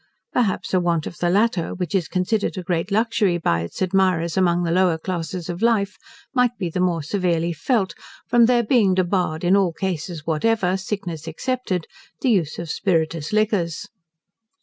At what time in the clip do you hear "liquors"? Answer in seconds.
13.31-13.89